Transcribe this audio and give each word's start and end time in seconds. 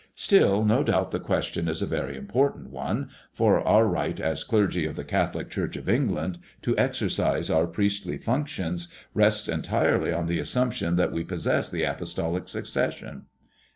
"Still, 0.15 0.65
no 0.65 0.81
doubt 0.81 1.11
the 1.11 1.19
question 1.19 1.67
is 1.67 1.83
a 1.83 1.85
very 1.85 2.17
important 2.17 2.71
one, 2.71 3.11
for 3.31 3.61
our 3.61 3.85
right, 3.85 4.19
as 4.19 4.43
clergy 4.43 4.87
of 4.87 4.95
the 4.95 5.03
Catholic 5.03 5.51
Church 5.51 5.75
of 5.75 5.87
England, 5.87 6.39
to 6.63 6.75
exercise 6.75 7.51
our 7.51 7.67
priestly 7.67 8.17
functions 8.17 8.91
rests 9.13 9.47
entirely 9.47 10.11
on 10.11 10.25
the 10.25 10.39
assumption 10.39 10.95
that 10.95 11.11
we 11.11 11.21
do 11.21 11.27
possess 11.27 11.69
the 11.69 11.83
apostolic 11.83 12.47
succession." 12.47 13.27